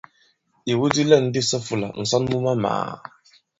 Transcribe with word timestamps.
Ìwu 0.71 0.85
di 0.93 1.03
lɛ̂n 1.09 1.25
di 1.33 1.41
sɔ 1.49 1.57
i 1.59 1.61
ifūlā: 1.61 1.87
ǹsɔn 2.01 2.23
mu 2.29 2.37
mamàà. 2.45 2.93